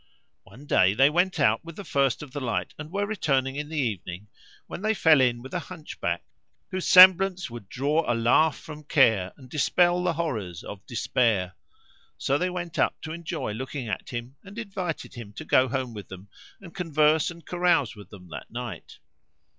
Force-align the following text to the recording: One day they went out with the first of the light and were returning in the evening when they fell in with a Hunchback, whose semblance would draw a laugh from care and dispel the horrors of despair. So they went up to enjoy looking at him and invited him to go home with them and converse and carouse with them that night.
One 0.45 0.65
day 0.65 0.95
they 0.95 1.11
went 1.11 1.39
out 1.39 1.63
with 1.63 1.75
the 1.75 1.83
first 1.83 2.23
of 2.23 2.31
the 2.31 2.39
light 2.39 2.73
and 2.79 2.89
were 2.91 3.05
returning 3.05 3.55
in 3.55 3.69
the 3.69 3.77
evening 3.77 4.29
when 4.65 4.81
they 4.81 4.95
fell 4.95 5.21
in 5.21 5.43
with 5.43 5.53
a 5.53 5.59
Hunchback, 5.69 6.23
whose 6.71 6.87
semblance 6.87 7.51
would 7.51 7.69
draw 7.69 8.03
a 8.11 8.15
laugh 8.15 8.57
from 8.57 8.83
care 8.83 9.31
and 9.37 9.47
dispel 9.47 10.01
the 10.03 10.13
horrors 10.13 10.63
of 10.63 10.83
despair. 10.87 11.53
So 12.17 12.39
they 12.39 12.49
went 12.49 12.79
up 12.79 12.99
to 13.01 13.11
enjoy 13.13 13.53
looking 13.53 13.87
at 13.87 14.09
him 14.09 14.37
and 14.43 14.57
invited 14.57 15.13
him 15.13 15.33
to 15.33 15.45
go 15.45 15.67
home 15.67 15.93
with 15.93 16.07
them 16.07 16.29
and 16.59 16.73
converse 16.73 17.29
and 17.29 17.45
carouse 17.45 17.95
with 17.95 18.09
them 18.09 18.29
that 18.29 18.49
night. 18.49 18.97